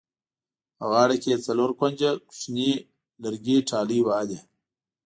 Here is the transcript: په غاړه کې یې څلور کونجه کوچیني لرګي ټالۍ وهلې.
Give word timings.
په 0.77 0.83
غاړه 0.91 1.15
کې 1.21 1.29
یې 1.33 1.43
څلور 1.47 1.69
کونجه 1.79 2.09
کوچیني 2.27 2.71
لرګي 3.23 3.57
ټالۍ 3.69 3.99
وهلې. 4.03 4.39